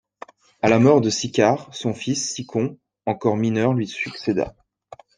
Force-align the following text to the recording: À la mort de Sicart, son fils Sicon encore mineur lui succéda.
À 0.63 0.67
la 0.69 0.79
mort 0.79 0.99
de 0.99 1.11
Sicart, 1.11 1.69
son 1.75 1.93
fils 1.93 2.33
Sicon 2.33 2.79
encore 3.05 3.37
mineur 3.37 3.73
lui 3.75 3.85
succéda. 3.87 4.55